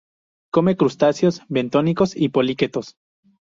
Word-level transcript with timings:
Come 0.51 0.77
crustáceos 0.77 1.43
bentónicos 1.47 2.15
y 2.15 2.29
poliquetos. 2.29 2.97